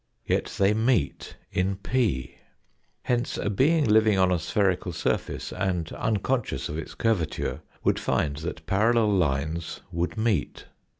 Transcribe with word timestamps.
Yet 0.25 0.55
they 0.57 0.73
meet 0.73 1.37
in 1.51 1.75
P. 1.75 2.39
Hence 3.03 3.37
a 3.37 3.51
being 3.51 3.83
living 3.85 4.17
on 4.17 4.31
a 4.31 4.39
spherical 4.39 4.93
surface, 4.93 5.53
and 5.53 5.91
unconscious 5.91 6.69
of 6.69 6.77
its 6.79 6.95
curvature, 6.95 7.61
would 7.83 7.99
find 7.99 8.37
that 8.37 8.65
parallel 8.65 9.09
lines 9.11 9.81
would 9.91 10.17
meet. 10.17 10.65